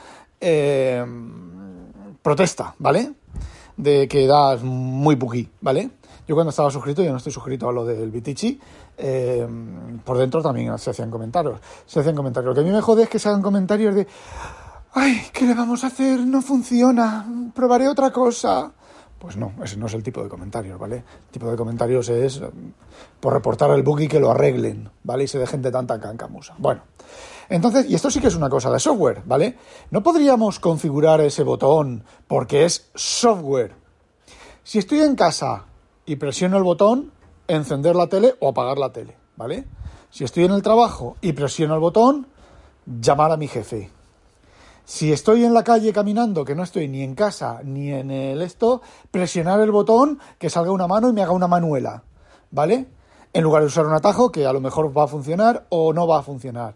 protesta, 2.24 2.76
¿vale? 2.80 3.12
de 3.78 4.08
que 4.08 4.28
da 4.28 4.58
muy 4.58 5.16
buggy, 5.16 5.50
¿vale? 5.62 5.90
Yo 6.28 6.36
cuando 6.36 6.50
estaba 6.50 6.72
suscrito, 6.72 7.04
yo 7.04 7.12
no 7.12 7.18
estoy 7.18 7.32
suscrito 7.32 7.70
a 7.70 7.72
lo 7.72 7.86
del 7.86 8.10
Bitichi, 8.10 8.60
eh, 8.98 9.48
por 10.04 10.18
dentro 10.18 10.42
también 10.42 10.78
se 10.80 10.90
hacían 10.90 11.12
comentarios. 11.12 11.60
Se 11.86 12.00
hacían 12.00 12.16
comentarios. 12.16 12.50
Lo 12.50 12.56
que 12.56 12.62
a 12.62 12.64
mí 12.64 12.72
me 12.72 12.82
jode 12.82 13.04
es 13.04 13.10
que 13.10 13.20
se 13.20 13.30
hagan 13.30 13.42
comentarios 13.42 13.94
de, 13.94 14.08
ay, 14.94 15.22
¿qué 15.32 15.46
le 15.46 15.54
vamos 15.54 15.84
a 15.84 15.88
hacer? 15.88 16.20
No 16.20 16.42
funciona, 16.42 17.28
probaré 17.54 17.88
otra 17.88 18.12
cosa. 18.12 18.72
Pues 19.20 19.38
no, 19.38 19.54
ese 19.64 19.78
no 19.78 19.86
es 19.86 19.94
el 19.94 20.04
tipo 20.04 20.22
de 20.22 20.30
comentarios, 20.30 20.80
¿vale? 20.80 20.98
El 20.98 21.32
tipo 21.32 21.50
de 21.50 21.56
comentarios 21.56 22.10
es 22.10 22.38
eh, 22.38 22.50
por 23.20 23.34
reportar 23.34 23.72
el 23.72 23.82
bug 23.82 24.02
y 24.02 24.08
que 24.08 24.20
lo 24.20 24.32
arreglen, 24.32 24.90
¿vale? 25.04 25.24
Y 25.24 25.28
se 25.28 25.40
dejen 25.40 25.62
de 25.62 25.72
tanta 25.72 26.00
cancamusa. 26.00 26.56
Bueno, 26.58 26.82
entonces, 27.50 27.90
y 27.90 27.96
esto 27.96 28.10
sí 28.10 28.20
que 28.20 28.28
es 28.28 28.36
una 28.36 28.50
cosa 28.50 28.72
de 28.72 28.80
software, 28.80 29.22
¿vale? 29.26 29.58
No 29.92 30.04
podríamos 30.04 30.60
configurar 30.60 31.22
ese 31.22 31.44
botón 31.44 32.04
porque 32.28 32.66
es 32.66 32.90
software. 32.94 33.74
Si 34.64 34.80
estoy 34.80 35.00
en 35.00 35.16
casa 35.16 35.66
y 36.06 36.16
presiono 36.18 36.58
el 36.58 36.64
botón, 36.64 37.12
encender 37.48 37.96
la 37.96 38.08
tele 38.08 38.36
o 38.40 38.50
apagar 38.50 38.78
la 38.78 38.92
tele, 38.92 39.18
¿vale? 39.36 39.66
Si 40.10 40.24
estoy 40.24 40.46
en 40.46 40.52
el 40.52 40.62
trabajo 40.62 41.18
y 41.22 41.34
presiono 41.34 41.74
el 41.74 41.80
botón, 41.80 42.28
llamar 42.86 43.32
a 43.32 43.38
mi 43.38 43.48
jefe. 43.48 43.90
Si 44.86 45.12
estoy 45.12 45.44
en 45.44 45.54
la 45.54 45.64
calle 45.64 45.92
caminando, 45.92 46.46
que 46.46 46.54
no 46.54 46.64
estoy 46.64 46.88
ni 46.88 47.02
en 47.02 47.16
casa 47.16 47.62
ni 47.64 47.92
en 47.92 48.12
el 48.12 48.42
esto, 48.42 48.82
presionar 49.10 49.60
el 49.60 49.72
botón, 49.72 50.20
que 50.38 50.50
salga 50.50 50.72
una 50.72 50.88
mano 50.88 51.10
y 51.10 51.14
me 51.14 51.24
haga 51.24 51.32
una 51.32 51.48
manuela, 51.48 52.04
¿vale? 52.52 52.88
En 53.34 53.44
lugar 53.44 53.64
de 53.64 53.68
usar 53.68 53.88
un 53.88 53.94
atajo 53.94 54.32
que 54.32 54.46
a 54.46 54.54
lo 54.54 54.62
mejor 54.62 54.96
va 54.96 55.06
a 55.06 55.08
funcionar 55.08 55.66
o 55.70 55.92
no 55.92 56.08
va 56.08 56.20
a 56.20 56.24
funcionar. 56.24 56.76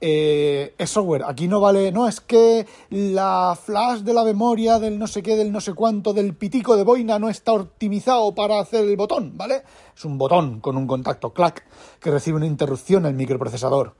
Eh, 0.00 0.74
es 0.76 0.90
software. 0.90 1.24
Aquí 1.26 1.48
no 1.48 1.60
vale, 1.60 1.90
no, 1.90 2.06
es 2.06 2.20
que 2.20 2.66
la 2.90 3.56
flash 3.60 4.00
de 4.00 4.12
la 4.12 4.24
memoria 4.24 4.78
del 4.78 4.98
no 4.98 5.06
sé 5.06 5.22
qué, 5.22 5.36
del 5.36 5.50
no 5.50 5.60
sé 5.60 5.72
cuánto, 5.72 6.12
del 6.12 6.34
pitico 6.34 6.76
de 6.76 6.84
boina 6.84 7.18
no 7.18 7.30
está 7.30 7.52
optimizado 7.54 8.34
para 8.34 8.60
hacer 8.60 8.84
el 8.84 8.96
botón, 8.96 9.32
¿vale? 9.36 9.62
Es 9.96 10.04
un 10.04 10.18
botón 10.18 10.60
con 10.60 10.76
un 10.76 10.86
contacto 10.86 11.32
clac 11.32 11.64
que 11.98 12.10
recibe 12.10 12.36
una 12.36 12.46
interrupción 12.46 13.06
el 13.06 13.14
microprocesador. 13.14 13.94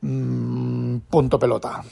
Mm, 0.00 0.98
punto 1.08 1.38
pelota. 1.38 1.84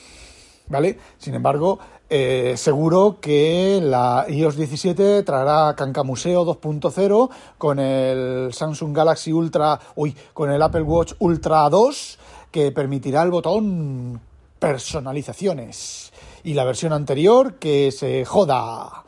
¿vale? 0.68 0.98
Sin 1.18 1.34
embargo, 1.34 1.78
eh, 2.10 2.54
seguro 2.56 3.18
que 3.20 3.80
la 3.82 4.26
iOS 4.28 4.56
17 4.56 5.22
traerá 5.22 5.74
Cancamuseo 5.76 6.44
2.0 6.44 7.30
con 7.56 7.78
el 7.78 8.52
Samsung 8.52 8.96
Galaxy 8.96 9.32
Ultra, 9.32 9.78
uy, 9.96 10.16
con 10.32 10.50
el 10.50 10.62
Apple 10.62 10.82
Watch 10.82 11.14
Ultra 11.18 11.68
2 11.68 12.18
que 12.50 12.72
permitirá 12.72 13.22
el 13.22 13.30
botón 13.30 14.20
personalizaciones 14.58 16.12
y 16.42 16.54
la 16.54 16.64
versión 16.64 16.92
anterior 16.92 17.54
que 17.54 17.92
se 17.92 18.24
joda. 18.24 19.04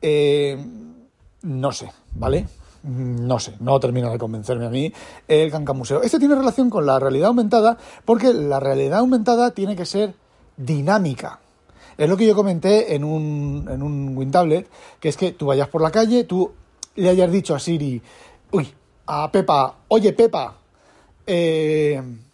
Eh, 0.00 0.56
no 1.42 1.72
sé, 1.72 1.90
¿vale? 2.14 2.46
No 2.82 3.38
sé, 3.38 3.54
no 3.60 3.80
termina 3.80 4.10
de 4.10 4.18
convencerme 4.18 4.66
a 4.66 4.70
mí 4.70 4.92
el 5.26 5.50
Cancamuseo. 5.50 6.02
Esto 6.02 6.18
tiene 6.18 6.34
relación 6.34 6.70
con 6.70 6.86
la 6.86 6.98
realidad 6.98 7.28
aumentada 7.28 7.76
porque 8.04 8.32
la 8.32 8.60
realidad 8.60 9.00
aumentada 9.00 9.50
tiene 9.50 9.76
que 9.76 9.84
ser 9.84 10.14
dinámica. 10.56 11.40
Es 11.96 12.08
lo 12.08 12.16
que 12.16 12.26
yo 12.26 12.34
comenté 12.36 12.94
en 12.94 13.02
un, 13.02 13.68
en 13.68 13.82
un 13.82 14.16
WinTablet, 14.16 14.68
que 15.00 15.08
es 15.08 15.16
que 15.16 15.32
tú 15.32 15.46
vayas 15.46 15.68
por 15.68 15.82
la 15.82 15.90
calle, 15.90 16.22
tú 16.24 16.52
le 16.94 17.08
hayas 17.08 17.30
dicho 17.30 17.56
a 17.56 17.58
Siri, 17.58 18.00
uy, 18.52 18.72
a 19.06 19.30
Pepa, 19.32 19.74
oye 19.88 20.12
Pepa, 20.12 20.56
eh, 21.26 22.00
mm, 22.00 22.27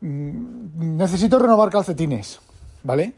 necesito 0.00 1.38
renovar 1.38 1.70
calcetines, 1.70 2.40
¿vale? 2.82 3.14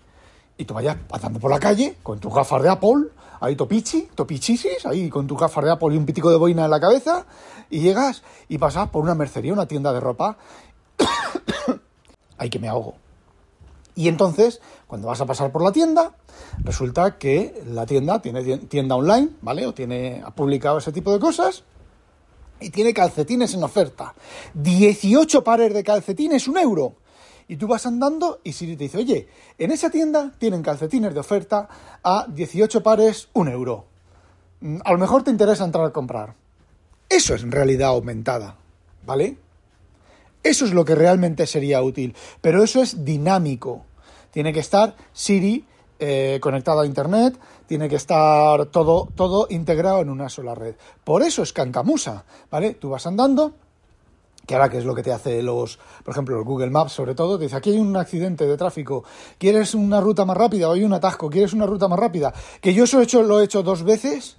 Y 0.56 0.64
tú 0.64 0.74
vayas 0.74 0.96
pasando 1.08 1.38
por 1.38 1.50
la 1.50 1.58
calle 1.58 1.96
con 2.02 2.18
tus 2.18 2.32
gafas 2.34 2.62
de 2.62 2.68
Apple, 2.68 3.08
ahí 3.40 3.56
topichi, 3.56 4.08
topichisis, 4.14 4.86
ahí 4.86 5.08
con 5.08 5.26
tus 5.26 5.38
gafas 5.38 5.64
de 5.64 5.70
Apple 5.70 5.94
y 5.94 5.98
un 5.98 6.06
pitico 6.06 6.30
de 6.30 6.36
boina 6.36 6.64
en 6.64 6.70
la 6.70 6.80
cabeza, 6.80 7.26
y 7.70 7.80
llegas 7.80 8.22
y 8.48 8.58
pasas 8.58 8.88
por 8.88 9.02
una 9.02 9.14
mercería, 9.14 9.52
una 9.52 9.66
tienda 9.66 9.92
de 9.92 10.00
ropa. 10.00 10.36
Ay, 12.38 12.50
que 12.50 12.58
me 12.58 12.68
ahogo. 12.68 12.94
Y 13.94 14.08
entonces, 14.08 14.60
cuando 14.86 15.08
vas 15.08 15.20
a 15.20 15.26
pasar 15.26 15.50
por 15.50 15.62
la 15.62 15.72
tienda, 15.72 16.12
resulta 16.58 17.18
que 17.18 17.62
la 17.66 17.84
tienda 17.84 18.22
tiene 18.22 18.58
tienda 18.58 18.94
online, 18.94 19.30
¿vale? 19.42 19.66
O 19.66 19.74
tiene, 19.74 20.22
ha 20.24 20.30
publicado 20.30 20.78
ese 20.78 20.92
tipo 20.92 21.12
de 21.12 21.18
cosas 21.18 21.64
y 22.60 22.70
tiene 22.70 22.94
calcetines 22.94 23.54
en 23.54 23.62
oferta. 23.62 24.14
18 24.54 25.44
pares 25.44 25.72
de 25.72 25.84
calcetines, 25.84 26.48
un 26.48 26.58
euro. 26.58 26.96
Y 27.48 27.56
tú 27.56 27.66
vas 27.66 27.86
andando 27.86 28.40
y 28.44 28.52
Siri 28.52 28.76
te 28.76 28.84
dice, 28.84 28.98
oye, 28.98 29.28
en 29.58 29.70
esa 29.70 29.90
tienda 29.90 30.32
tienen 30.38 30.62
calcetines 30.62 31.14
de 31.14 31.20
oferta 31.20 31.68
a 32.02 32.26
18 32.28 32.82
pares, 32.82 33.28
un 33.32 33.48
euro. 33.48 33.86
Mm, 34.60 34.78
a 34.84 34.92
lo 34.92 34.98
mejor 34.98 35.22
te 35.22 35.30
interesa 35.30 35.64
entrar 35.64 35.86
a 35.86 35.92
comprar. 35.92 36.34
Eso 37.08 37.34
es 37.34 37.42
realidad 37.42 37.88
aumentada, 37.88 38.56
¿vale? 39.06 39.38
Eso 40.42 40.66
es 40.66 40.72
lo 40.72 40.84
que 40.84 40.94
realmente 40.94 41.46
sería 41.46 41.82
útil, 41.82 42.14
pero 42.40 42.62
eso 42.62 42.82
es 42.82 43.04
dinámico 43.04 43.86
tiene 44.30 44.52
que 44.52 44.60
estar 44.60 44.94
Siri 45.12 45.64
eh, 45.98 46.38
conectado 46.40 46.80
a 46.80 46.86
Internet, 46.86 47.38
tiene 47.66 47.88
que 47.88 47.96
estar 47.96 48.66
todo, 48.66 49.08
todo 49.14 49.46
integrado 49.50 50.00
en 50.00 50.10
una 50.10 50.28
sola 50.28 50.54
red. 50.54 50.76
Por 51.04 51.22
eso 51.22 51.42
es 51.42 51.52
Cancamusa, 51.52 52.24
¿vale? 52.50 52.74
Tú 52.74 52.90
vas 52.90 53.06
andando, 53.06 53.52
que 54.46 54.54
ahora 54.54 54.68
que 54.68 54.78
es 54.78 54.84
lo 54.84 54.94
que 54.94 55.02
te 55.02 55.12
hace 55.12 55.42
los, 55.42 55.78
por 56.04 56.12
ejemplo, 56.12 56.36
los 56.36 56.44
Google 56.44 56.70
Maps 56.70 56.92
sobre 56.92 57.14
todo, 57.14 57.36
te 57.36 57.44
dice, 57.44 57.56
aquí 57.56 57.70
hay 57.70 57.78
un 57.78 57.96
accidente 57.96 58.46
de 58.46 58.56
tráfico, 58.56 59.04
¿quieres 59.36 59.74
una 59.74 60.00
ruta 60.00 60.24
más 60.24 60.36
rápida 60.36 60.68
o 60.68 60.72
hay 60.72 60.84
un 60.84 60.94
atasco? 60.94 61.28
¿Quieres 61.28 61.52
una 61.52 61.66
ruta 61.66 61.88
más 61.88 61.98
rápida? 61.98 62.32
Que 62.60 62.72
yo 62.72 62.84
eso 62.84 63.00
he 63.00 63.04
hecho, 63.04 63.22
lo 63.22 63.40
he 63.40 63.44
hecho 63.44 63.62
dos 63.62 63.82
veces 63.82 64.38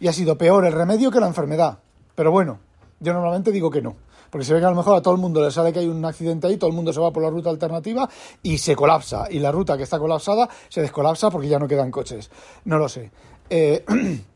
y 0.00 0.08
ha 0.08 0.12
sido 0.12 0.38
peor 0.38 0.64
el 0.64 0.72
remedio 0.72 1.10
que 1.10 1.20
la 1.20 1.26
enfermedad. 1.26 1.78
Pero 2.14 2.30
bueno, 2.30 2.60
yo 3.02 3.12
normalmente 3.12 3.52
digo 3.52 3.70
que 3.70 3.82
no. 3.82 3.96
Porque 4.30 4.46
se 4.46 4.54
ve 4.54 4.60
que 4.60 4.66
a 4.66 4.70
lo 4.70 4.76
mejor 4.76 4.96
a 4.96 5.02
todo 5.02 5.12
el 5.12 5.20
mundo 5.20 5.42
le 5.42 5.50
sale 5.50 5.74
que 5.74 5.80
hay 5.80 5.88
un 5.88 6.02
accidente 6.04 6.46
ahí, 6.46 6.56
todo 6.56 6.70
el 6.70 6.76
mundo 6.76 6.90
se 6.90 7.00
va 7.00 7.12
por 7.12 7.22
la 7.22 7.28
ruta 7.28 7.50
alternativa 7.50 8.08
y 8.42 8.56
se 8.56 8.74
colapsa. 8.74 9.26
Y 9.30 9.40
la 9.40 9.52
ruta 9.52 9.76
que 9.76 9.82
está 9.82 9.98
colapsada 9.98 10.48
se 10.70 10.80
descolapsa 10.80 11.30
porque 11.30 11.48
ya 11.48 11.58
no 11.58 11.68
quedan 11.68 11.90
coches. 11.90 12.30
No 12.64 12.78
lo 12.78 12.88
sé. 12.88 13.10
Eh, 13.50 13.84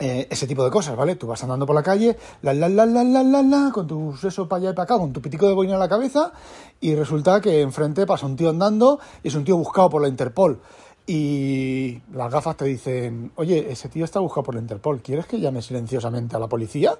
eh, 0.00 0.26
ese 0.28 0.46
tipo 0.48 0.64
de 0.64 0.70
cosas, 0.70 0.96
¿vale? 0.96 1.14
Tú 1.14 1.28
vas 1.28 1.40
andando 1.44 1.64
por 1.66 1.76
la 1.76 1.84
calle, 1.84 2.16
la 2.42 2.52
la 2.52 2.68
la 2.68 2.84
la 2.84 3.04
la 3.04 3.22
la 3.22 3.42
la, 3.42 3.70
con 3.72 3.86
tu 3.86 4.16
seso 4.16 4.48
para 4.48 4.62
allá 4.62 4.70
y 4.70 4.74
para 4.74 4.84
acá, 4.84 4.98
con 4.98 5.12
tu 5.12 5.22
pitico 5.22 5.46
de 5.46 5.54
boina 5.54 5.74
en 5.74 5.78
la 5.78 5.88
cabeza, 5.88 6.32
y 6.80 6.96
resulta 6.96 7.40
que 7.40 7.60
enfrente 7.60 8.04
pasa 8.06 8.26
un 8.26 8.34
tío 8.34 8.50
andando 8.50 8.98
y 9.22 9.28
es 9.28 9.34
un 9.36 9.44
tío 9.44 9.56
buscado 9.56 9.88
por 9.88 10.02
la 10.02 10.08
Interpol. 10.08 10.60
Y 11.06 12.00
las 12.14 12.30
gafas 12.30 12.56
te 12.56 12.64
dicen, 12.64 13.32
oye, 13.36 13.72
ese 13.72 13.88
tío 13.88 14.04
está 14.04 14.20
buscado 14.20 14.44
por 14.44 14.54
la 14.54 14.60
Interpol, 14.60 15.02
¿quieres 15.02 15.26
que 15.26 15.40
llame 15.40 15.60
silenciosamente 15.60 16.36
a 16.36 16.38
la 16.38 16.46
policía? 16.46 16.96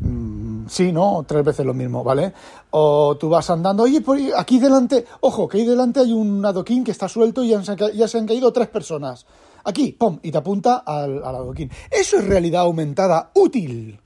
Mm, 0.00 0.40
Sí, 0.70 0.92
¿no? 0.92 1.24
Tres 1.26 1.44
veces 1.44 1.66
lo 1.66 1.74
mismo, 1.74 2.04
¿vale? 2.04 2.32
O 2.70 3.16
tú 3.16 3.28
vas 3.28 3.50
andando, 3.50 3.82
oye, 3.82 4.00
por 4.00 4.16
aquí 4.36 4.60
delante, 4.60 5.04
ojo, 5.20 5.48
que 5.48 5.58
ahí 5.58 5.66
delante 5.66 5.98
hay 5.98 6.12
un 6.12 6.46
adoquín 6.46 6.84
que 6.84 6.92
está 6.92 7.08
suelto 7.08 7.42
y 7.42 7.48
ya 7.48 7.62
se, 8.08 8.18
han, 8.18 8.26
caído 8.26 8.52
tres 8.52 8.68
personas. 8.68 9.26
Aquí, 9.64 9.90
pum, 9.90 10.20
y 10.22 10.30
te 10.30 10.38
apunta 10.38 10.76
al, 10.86 11.24
adoquín. 11.24 11.72
Eso 11.90 12.18
es 12.18 12.24
realidad 12.24 12.62
aumentada 12.62 13.32
útil, 13.34 13.98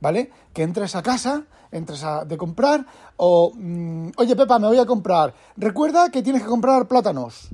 ¿vale? 0.00 0.30
Que 0.52 0.64
entres 0.64 0.94
a 0.96 1.02
casa, 1.02 1.44
entres 1.72 2.04
a 2.04 2.26
de 2.26 2.36
comprar, 2.36 2.84
o, 3.16 3.50
mm, 3.54 4.10
oye, 4.18 4.36
Pepa, 4.36 4.58
me 4.58 4.66
voy 4.66 4.78
a 4.78 4.84
comprar. 4.84 5.32
Recuerda 5.56 6.10
que 6.10 6.22
tienes 6.22 6.42
que 6.42 6.48
comprar 6.48 6.88
plátanos. 6.88 7.48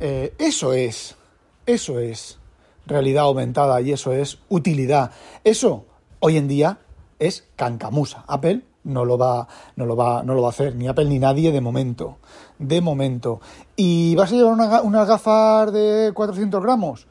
Eh, 0.00 0.34
eso 0.38 0.72
es, 0.72 1.16
eso 1.64 1.98
es 1.98 2.38
realidad 2.86 3.24
aumentada 3.24 3.80
y 3.80 3.92
eso 3.92 4.12
es 4.12 4.38
utilidad. 4.48 5.10
Eso, 5.44 5.84
hoy 6.20 6.36
en 6.36 6.48
día, 6.48 6.78
es 7.18 7.44
cancamusa. 7.56 8.24
Apple 8.26 8.62
no 8.84 9.04
lo 9.04 9.18
va, 9.18 9.48
no 9.74 9.86
lo 9.86 9.96
va, 9.96 10.22
no 10.22 10.34
lo 10.34 10.42
va 10.42 10.48
a 10.48 10.50
hacer, 10.50 10.76
ni 10.76 10.86
Apple 10.86 11.06
ni 11.06 11.18
nadie 11.18 11.50
de 11.52 11.60
momento. 11.60 12.18
De 12.58 12.80
momento. 12.80 13.40
¿Y 13.74 14.14
vas 14.14 14.32
a 14.32 14.36
llevar 14.36 14.52
una, 14.52 14.82
unas 14.82 15.08
gafas 15.08 15.72
de 15.72 16.12
400 16.14 16.62
gramos? 16.62 17.06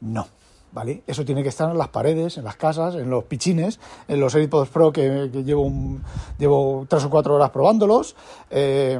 No. 0.00 0.26
¿Vale? 0.72 1.04
Eso 1.06 1.24
tiene 1.24 1.44
que 1.44 1.50
estar 1.50 1.70
en 1.70 1.78
las 1.78 1.88
paredes, 1.88 2.36
en 2.36 2.42
las 2.42 2.56
casas, 2.56 2.96
en 2.96 3.08
los 3.08 3.24
pichines, 3.24 3.78
en 4.08 4.18
los 4.18 4.34
AirPods 4.34 4.70
Pro 4.70 4.92
que, 4.92 5.30
llevo, 5.44 5.62
un, 5.62 6.02
llevo 6.36 6.84
tres 6.88 7.04
o 7.04 7.10
cuatro 7.10 7.36
horas 7.36 7.50
probándolos. 7.50 8.16
Eh, 8.50 8.98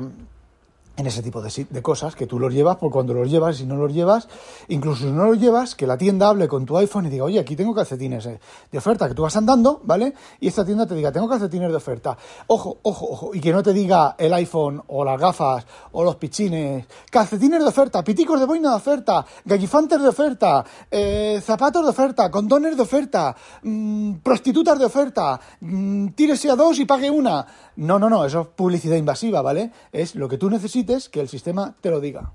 en 0.96 1.06
ese 1.06 1.22
tipo 1.22 1.42
de, 1.42 1.82
cosas, 1.82 2.14
que 2.14 2.26
tú 2.26 2.38
los 2.38 2.52
llevas 2.52 2.76
por 2.76 2.92
cuando 2.92 3.14
los 3.14 3.28
llevas, 3.28 3.56
si 3.56 3.66
no 3.66 3.74
los 3.74 3.92
llevas, 3.92 4.28
incluso 4.68 5.04
si 5.04 5.10
no 5.10 5.26
los 5.26 5.40
llevas, 5.40 5.74
que 5.74 5.88
la 5.88 5.98
tienda 5.98 6.28
hable 6.28 6.46
con 6.46 6.64
tu 6.64 6.76
iPhone 6.76 7.06
y 7.06 7.10
diga, 7.10 7.24
oye, 7.24 7.40
aquí 7.40 7.56
tengo 7.56 7.74
calcetines 7.74 8.26
eh, 8.26 8.38
de 8.70 8.78
oferta, 8.78 9.08
que 9.08 9.14
tú 9.14 9.22
vas 9.22 9.36
andando, 9.36 9.80
¿vale? 9.82 10.14
Y 10.38 10.46
esta 10.46 10.64
tienda 10.64 10.86
te 10.86 10.94
diga, 10.94 11.10
tengo 11.10 11.28
calcetines 11.28 11.70
de 11.70 11.76
oferta. 11.76 12.16
Ojo, 12.46 12.78
ojo, 12.82 13.06
ojo, 13.10 13.34
y 13.34 13.40
que 13.40 13.52
no 13.52 13.62
te 13.62 13.72
diga 13.72 14.14
el 14.18 14.32
iPhone 14.34 14.82
o 14.86 15.04
las 15.04 15.18
gafas 15.18 15.66
o 15.92 16.04
los 16.04 16.14
pichines, 16.14 16.86
calcetines 17.10 17.60
de 17.60 17.68
oferta, 17.68 18.04
piticos 18.04 18.38
de 18.38 18.46
boina 18.46 18.70
de 18.70 18.76
oferta, 18.76 19.26
gallifantes 19.44 20.00
de 20.00 20.08
oferta, 20.08 20.64
eh, 20.88 21.40
zapatos 21.42 21.82
de 21.82 21.90
oferta, 21.90 22.30
condones 22.30 22.76
de 22.76 22.82
oferta, 22.82 23.34
mmm, 23.62 24.14
prostitutas 24.22 24.78
de 24.78 24.84
oferta, 24.84 25.40
mmm, 25.60 26.08
tírese 26.10 26.50
a 26.50 26.56
dos 26.56 26.78
y 26.78 26.84
pague 26.84 27.10
una. 27.10 27.44
No, 27.76 27.98
no, 27.98 28.08
no, 28.08 28.24
eso 28.24 28.42
es 28.42 28.46
publicidad 28.54 28.96
invasiva, 28.96 29.42
¿vale? 29.42 29.72
Es 29.90 30.14
lo 30.14 30.28
que 30.28 30.38
tú 30.38 30.48
necesitas 30.48 30.83
que 31.08 31.20
el 31.20 31.28
sistema 31.28 31.74
te 31.80 31.90
lo 31.90 32.00
diga. 32.00 32.32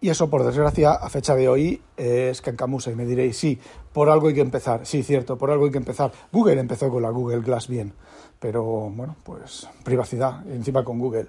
Y 0.00 0.10
eso, 0.10 0.28
por 0.28 0.44
desgracia, 0.44 0.92
a 0.92 1.08
fecha 1.08 1.34
de 1.34 1.48
hoy 1.48 1.82
es 1.96 2.42
cancamusa. 2.42 2.90
Y 2.90 2.94
me 2.94 3.06
diréis, 3.06 3.36
sí, 3.36 3.58
por 3.92 4.10
algo 4.10 4.28
hay 4.28 4.34
que 4.34 4.42
empezar. 4.42 4.84
Sí, 4.84 5.02
cierto, 5.02 5.38
por 5.38 5.50
algo 5.50 5.64
hay 5.64 5.70
que 5.70 5.78
empezar. 5.78 6.12
Google 6.30 6.60
empezó 6.60 6.90
con 6.90 7.02
la 7.02 7.10
Google 7.10 7.40
Glass 7.40 7.66
bien, 7.66 7.94
pero 8.38 8.62
bueno, 8.62 9.16
pues 9.24 9.68
privacidad, 9.84 10.46
encima 10.48 10.84
con 10.84 10.98
Google. 10.98 11.28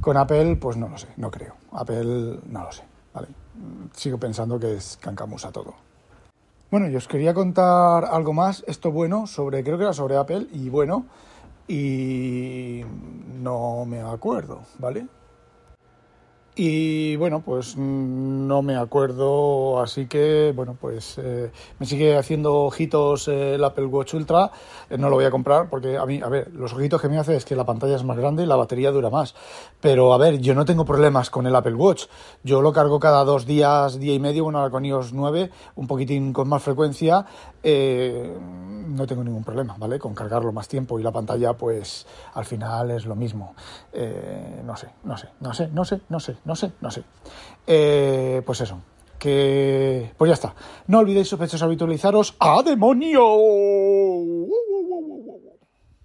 Con 0.00 0.16
Apple, 0.16 0.56
pues 0.56 0.76
no 0.76 0.88
lo 0.88 0.98
sé, 0.98 1.08
no 1.16 1.30
creo. 1.30 1.54
Apple, 1.72 2.40
no 2.46 2.64
lo 2.64 2.72
sé. 2.72 2.82
Sigo 3.92 4.18
pensando 4.18 4.58
que 4.58 4.76
es 4.76 4.98
cancamusa 5.00 5.52
todo. 5.52 5.74
Bueno, 6.70 6.88
yo 6.88 6.98
os 6.98 7.08
quería 7.08 7.32
contar 7.32 8.04
algo 8.04 8.32
más, 8.32 8.64
esto 8.66 8.90
bueno, 8.90 9.26
sobre, 9.26 9.62
creo 9.62 9.78
que 9.78 9.84
era 9.84 9.92
sobre 9.92 10.16
Apple, 10.16 10.48
y 10.52 10.68
bueno, 10.68 11.06
y 11.68 12.82
no 13.40 13.84
me 13.86 14.00
acuerdo, 14.00 14.62
¿vale? 14.78 15.06
Y 16.58 17.16
bueno, 17.16 17.42
pues 17.42 17.76
no 17.76 18.62
me 18.62 18.76
acuerdo, 18.76 19.78
así 19.78 20.06
que 20.06 20.54
bueno, 20.56 20.74
pues 20.80 21.18
eh, 21.18 21.52
me 21.78 21.84
sigue 21.84 22.16
haciendo 22.16 22.64
ojitos 22.64 23.28
el 23.28 23.62
Apple 23.62 23.84
Watch 23.84 24.14
Ultra. 24.14 24.50
Eh, 24.88 24.96
no 24.96 25.10
lo 25.10 25.16
voy 25.16 25.26
a 25.26 25.30
comprar 25.30 25.68
porque 25.68 25.98
a 25.98 26.06
mí, 26.06 26.22
a 26.24 26.30
ver, 26.30 26.50
los 26.54 26.72
ojitos 26.72 27.02
que 27.02 27.10
me 27.10 27.18
hace 27.18 27.36
es 27.36 27.44
que 27.44 27.56
la 27.56 27.66
pantalla 27.66 27.94
es 27.94 28.04
más 28.04 28.16
grande 28.16 28.42
y 28.42 28.46
la 28.46 28.56
batería 28.56 28.90
dura 28.90 29.10
más. 29.10 29.34
Pero 29.82 30.14
a 30.14 30.16
ver, 30.16 30.38
yo 30.38 30.54
no 30.54 30.64
tengo 30.64 30.86
problemas 30.86 31.28
con 31.28 31.46
el 31.46 31.54
Apple 31.54 31.74
Watch. 31.74 32.06
Yo 32.42 32.62
lo 32.62 32.72
cargo 32.72 32.98
cada 33.00 33.22
dos 33.24 33.44
días, 33.44 34.00
día 34.00 34.14
y 34.14 34.18
medio, 34.18 34.44
bueno, 34.44 34.60
ahora 34.60 34.70
con 34.70 34.86
iOS 34.86 35.12
9, 35.12 35.50
un 35.74 35.86
poquitín 35.86 36.32
con 36.32 36.48
más 36.48 36.62
frecuencia. 36.62 37.26
Eh, 37.62 38.34
no 38.86 39.06
tengo 39.06 39.24
ningún 39.24 39.44
problema, 39.44 39.76
¿vale? 39.78 39.98
Con 39.98 40.14
cargarlo 40.14 40.52
más 40.52 40.68
tiempo 40.68 40.98
y 40.98 41.02
la 41.02 41.12
pantalla, 41.12 41.52
pues 41.54 42.06
al 42.34 42.44
final 42.44 42.92
es 42.92 43.04
lo 43.06 43.14
mismo. 43.14 43.54
Eh, 43.92 44.62
no 44.64 44.76
sé, 44.76 44.88
no 45.04 45.16
sé, 45.16 45.28
no 45.40 45.52
sé, 45.52 45.68
no 45.72 45.84
sé, 45.84 46.00
no 46.08 46.20
sé, 46.20 46.36
no 46.46 46.56
sé, 46.56 46.72
no 46.80 46.90
sé. 46.90 47.02
Eh, 47.66 48.40
pues 48.46 48.60
eso, 48.60 48.80
que... 49.18 50.12
Pues 50.16 50.28
ya 50.28 50.34
está. 50.34 50.54
No 50.86 51.00
olvidéis, 51.00 51.28
sospechosos, 51.28 51.62
habitualizaros. 51.62 52.36
¡A 52.38 52.62
demonio! 52.62 53.20